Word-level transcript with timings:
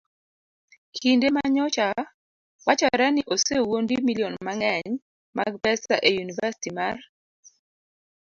Kinde 0.97 1.27
ma 1.35 1.43
nyocha 1.55 1.87
wachore 2.67 3.07
ni 3.15 3.21
osewuondi 3.33 3.95
milion 4.07 4.35
mang'eny 4.45 4.91
mag 5.37 5.51
pesa 5.63 5.95
e 6.07 6.09
yunivasiti 6.17 6.69
mar 6.77 6.97